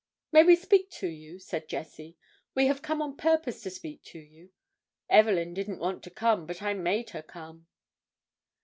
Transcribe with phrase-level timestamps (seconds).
[0.31, 2.17] "May we speak to you?" said Jessie.
[2.55, 4.49] "We have come on purpose to speak to you.
[5.11, 7.67] Evelyn didn't want to come, but I made her come."